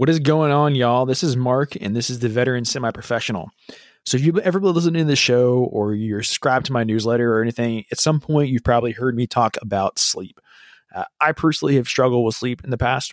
[0.00, 1.04] What is going on, y'all?
[1.04, 3.50] This is Mark, and this is the Veteran Semi Professional.
[4.06, 7.36] So, if you've ever been listening to the show or you're subscribed to my newsletter
[7.36, 10.40] or anything, at some point you've probably heard me talk about sleep.
[10.94, 13.12] Uh, I personally have struggled with sleep in the past,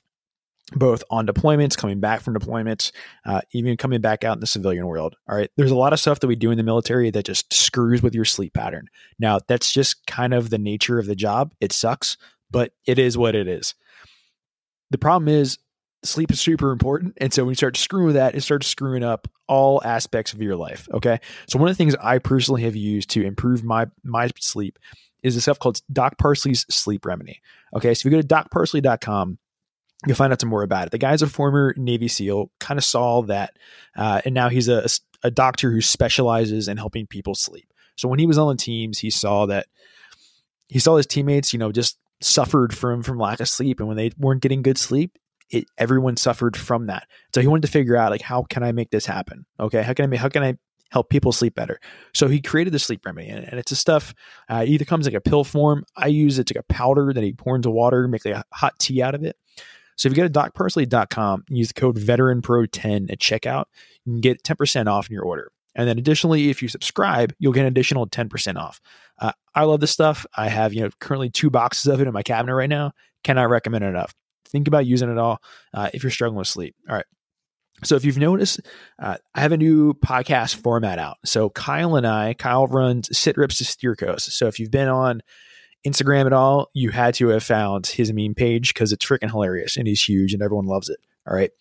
[0.75, 2.93] both on deployments, coming back from deployments,
[3.25, 5.17] uh, even coming back out in the civilian world.
[5.27, 5.51] All right.
[5.57, 8.15] There's a lot of stuff that we do in the military that just screws with
[8.15, 8.87] your sleep pattern.
[9.19, 11.53] Now, that's just kind of the nature of the job.
[11.59, 12.15] It sucks,
[12.49, 13.75] but it is what it is.
[14.89, 15.57] The problem is,
[16.03, 17.13] sleep is super important.
[17.17, 20.41] And so when you start screwing with that, it starts screwing up all aspects of
[20.41, 20.87] your life.
[20.93, 21.19] Okay.
[21.47, 24.79] So one of the things I personally have used to improve my my sleep
[25.23, 27.41] is a stuff called Doc Parsley's sleep remedy.
[27.75, 27.93] Okay.
[27.93, 29.37] So if you go to docparsley.com,
[30.05, 30.91] you'll find out some more about it.
[30.91, 33.57] The guy's a former Navy SEAL, kind of saw that,
[33.95, 34.87] uh, and now he's a,
[35.23, 37.73] a doctor who specializes in helping people sleep.
[37.95, 39.65] So when he was on the teams, he saw that
[40.67, 43.97] he saw his teammates, you know, just suffered from from lack of sleep, and when
[43.97, 45.17] they weren't getting good sleep,
[45.49, 47.07] it, everyone suffered from that.
[47.33, 49.45] So he wanted to figure out like how can I make this happen?
[49.59, 50.55] Okay, how can I make, how can I
[50.91, 51.79] help people sleep better?
[52.13, 54.13] So he created the sleep remedy, and, and it's a stuff.
[54.49, 55.85] Uh, either comes like a pill form.
[55.95, 58.77] I use it like a powder that he pours into water, make like a hot
[58.79, 59.37] tea out of it.
[59.95, 63.65] So if you go to docparsley.com, use the code VeteranPro10 at checkout,
[64.05, 65.51] you can get 10% off in your order.
[65.73, 68.79] And then additionally, if you subscribe, you'll get an additional 10% off.
[69.19, 70.25] Uh, I love this stuff.
[70.35, 72.93] I have, you know, currently two boxes of it in my cabinet right now.
[73.23, 74.13] Cannot recommend it enough
[74.47, 75.41] think about using it all
[75.73, 76.75] uh, if you're struggling with sleep.
[76.89, 77.05] All right.
[77.83, 78.59] So if you've noticed,
[78.97, 81.17] uh, I have a new podcast format out.
[81.25, 84.31] So Kyle and I, Kyle runs Sit Rips to Steer Coast.
[84.31, 85.21] So if you've been on
[85.85, 89.77] Instagram at all, you had to have found his meme page because it's freaking hilarious
[89.77, 90.97] and he's huge and everyone loves it.
[91.27, 91.51] All right.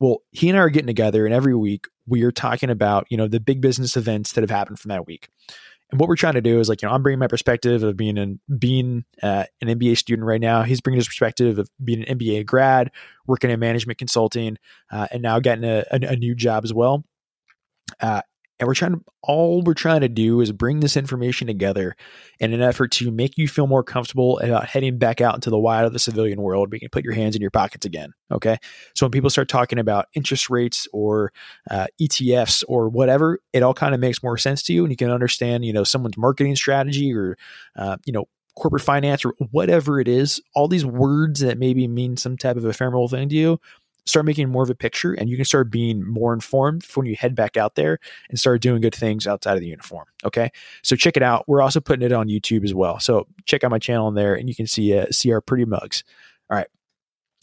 [0.00, 3.16] Well, he and I are getting together, and every week we are talking about you
[3.16, 5.28] know the big business events that have happened from that week.
[5.92, 7.98] And what we're trying to do is like, you know, I'm bringing my perspective of
[7.98, 10.62] being an being uh, an MBA student right now.
[10.62, 12.90] He's bringing his perspective of being an MBA grad,
[13.26, 14.56] working in management consulting,
[14.90, 17.04] uh, and now getting a, a, a, new job as well.
[18.00, 18.22] Uh,
[18.62, 21.96] and we're trying to, all we're trying to do is bring this information together
[22.38, 25.58] in an effort to make you feel more comfortable about heading back out into the
[25.58, 26.70] wild of the civilian world.
[26.70, 28.12] We can put your hands in your pockets again.
[28.30, 28.56] Okay.
[28.94, 31.32] So when people start talking about interest rates or
[31.72, 34.84] uh, ETFs or whatever, it all kind of makes more sense to you.
[34.84, 37.36] And you can understand, you know, someone's marketing strategy or,
[37.74, 42.16] uh, you know, corporate finance or whatever it is, all these words that maybe mean
[42.16, 43.58] some type of ephemeral thing to you,
[44.06, 47.14] start making more of a picture and you can start being more informed when you
[47.14, 47.98] head back out there
[48.28, 50.06] and start doing good things outside of the uniform.
[50.24, 50.50] Okay.
[50.82, 51.44] So check it out.
[51.48, 52.98] We're also putting it on YouTube as well.
[53.00, 55.64] So check out my channel in there and you can see, uh, see our pretty
[55.64, 56.04] mugs.
[56.50, 56.68] All right.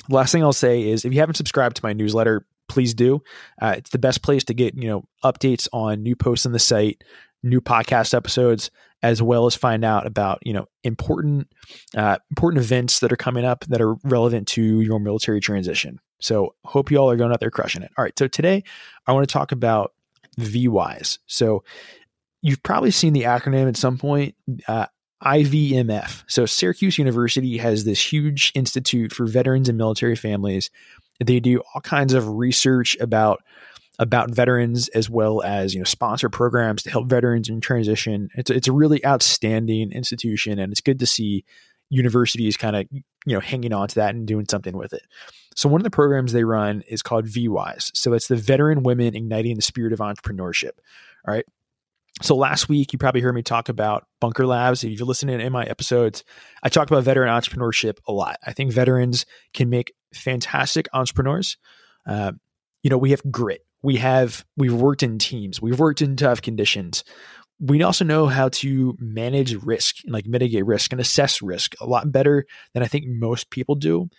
[0.10, 3.24] last thing I'll say is if you haven't subscribed to my newsletter, please do.
[3.62, 6.60] Uh, it's the best place to get, you know, updates on new posts on the
[6.60, 7.04] site,
[7.42, 8.70] new podcast episodes,
[9.02, 11.48] as well as find out about you know important
[11.96, 16.00] uh, important events that are coming up that are relevant to your military transition.
[16.20, 17.92] So hope you all are going out there crushing it.
[17.98, 18.64] All right, so today
[19.08, 19.94] I want to talk about
[20.40, 21.20] VWISE.
[21.28, 21.64] So
[22.42, 24.36] you've probably seen the acronym at some point.
[24.68, 24.88] Uh,
[25.24, 26.24] IVMF.
[26.28, 30.70] So Syracuse University has this huge institute for veterans and military families.
[31.24, 33.44] They do all kinds of research about
[34.00, 38.30] about veterans as well as you know sponsor programs to help veterans in transition.
[38.36, 41.44] It's it's a really outstanding institution, and it's good to see
[41.90, 45.04] universities kind of you know hanging on to that and doing something with it.
[45.56, 47.92] So one of the programs they run is called VWISE.
[47.94, 50.72] So it's the Veteran Women Igniting the Spirit of Entrepreneurship.
[51.28, 51.46] All right.
[52.22, 54.84] So last week you probably heard me talk about Bunker Labs.
[54.84, 56.24] If you're listening in my episodes,
[56.64, 58.38] I talked about veteran entrepreneurship a lot.
[58.46, 61.58] I think veterans can make fantastic entrepreneurs.
[62.06, 62.34] Uh,
[62.84, 66.42] you know, we have grit we have we've worked in teams we've worked in tough
[66.42, 67.04] conditions
[67.60, 71.86] we also know how to manage risk and like mitigate risk and assess risk a
[71.86, 74.10] lot better than i think most people do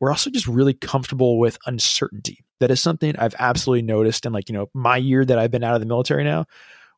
[0.00, 4.48] we're also just really comfortable with uncertainty that is something i've absolutely noticed in like
[4.48, 6.44] you know my year that i've been out of the military now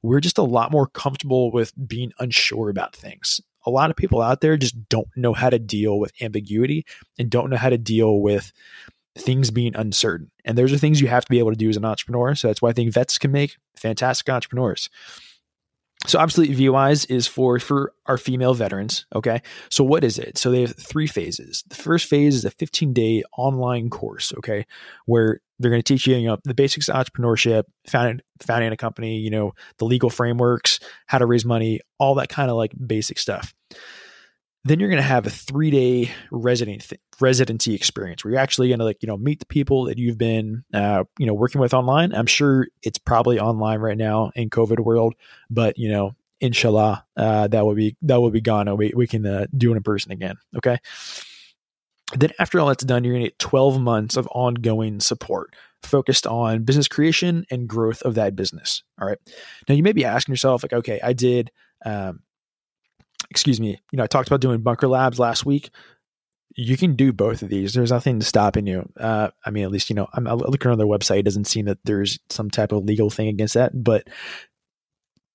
[0.03, 4.21] we're just a lot more comfortable with being unsure about things a lot of people
[4.21, 6.84] out there just don't know how to deal with ambiguity
[7.19, 8.53] and don't know how to deal with
[9.17, 10.31] things being uncertain.
[10.45, 12.34] And those are things you have to be able to do as an entrepreneur.
[12.34, 14.89] So that's why I think vets can make fantastic entrepreneurs.
[16.07, 19.07] So obviously VWISE is for for our female veterans.
[19.15, 19.41] Okay.
[19.71, 20.37] So what is it?
[20.37, 21.63] So they have three phases.
[21.69, 24.33] The first phase is a 15 day online course.
[24.39, 24.66] Okay.
[25.07, 28.77] Where they're going to teach you, you know, the basics of entrepreneurship, founding, founding a
[28.77, 32.72] company, you know, the legal frameworks, how to raise money, all that kind of like
[32.84, 33.55] basic stuff.
[34.64, 38.78] Then you're going to have a three day resident residency experience where you're actually going
[38.78, 41.74] to like you know meet the people that you've been uh, you know working with
[41.74, 42.14] online.
[42.14, 45.14] I'm sure it's probably online right now in COVID world,
[45.50, 49.24] but you know inshallah uh, that will be that will be gone we, we can
[49.24, 50.76] uh, do it in person again okay
[52.14, 56.26] Then, after all that's done, you're going to get 12 months of ongoing support focused
[56.26, 58.82] on business creation and growth of that business.
[59.00, 59.18] All right.
[59.68, 61.50] Now, you may be asking yourself, like, okay, I did,
[61.84, 62.20] um,
[63.33, 65.71] excuse me, you know, I talked about doing bunker labs last week.
[66.55, 67.73] You can do both of these.
[67.73, 68.87] There's nothing stopping you.
[68.99, 71.21] Uh, I mean, at least, you know, I'm, looking on their website.
[71.21, 74.07] It doesn't seem that there's some type of legal thing against that, but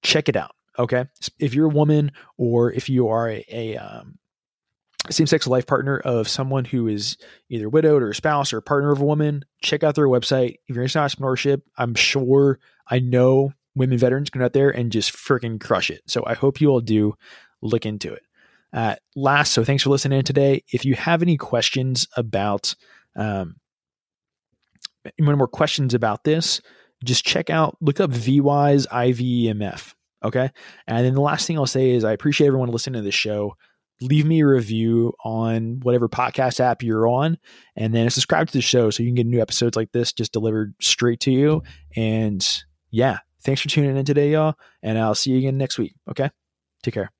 [0.03, 0.51] check it out.
[0.77, 1.05] Okay.
[1.39, 4.19] If you're a woman or if you are a, a um,
[5.09, 7.17] same-sex life partner of someone who is
[7.49, 10.57] either widowed or a spouse or a partner of a woman, check out their website.
[10.67, 14.91] If you're into entrepreneurship, I'm sure I know women veterans can go out there and
[14.91, 16.01] just freaking crush it.
[16.07, 17.15] So I hope you all do
[17.61, 18.23] look into it.
[18.73, 20.63] Uh, last, so thanks for listening today.
[20.71, 22.75] If you have any questions about,
[23.15, 23.55] um,
[25.05, 26.61] any more questions about this,
[27.03, 29.93] just check out, look up VWISE IVMF.
[30.23, 30.49] Okay.
[30.87, 33.55] And then the last thing I'll say is I appreciate everyone listening to this show
[34.01, 37.37] leave me a review on whatever podcast app you're on
[37.75, 40.33] and then subscribe to the show so you can get new episodes like this just
[40.33, 41.63] delivered straight to you
[41.95, 45.95] and yeah thanks for tuning in today y'all and i'll see you again next week
[46.09, 46.29] okay
[46.83, 47.11] take care